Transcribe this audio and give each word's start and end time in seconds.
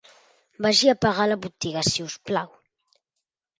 Vagi 0.65 0.87
a 0.89 0.95
pagar 1.03 1.27
a 1.27 1.31
la 1.33 1.37
botiga, 1.45 1.85
si 1.91 2.07
us 2.09 2.19
plau. 2.31 2.51